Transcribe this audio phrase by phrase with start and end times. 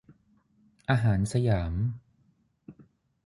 [0.89, 1.73] อาหารสยาม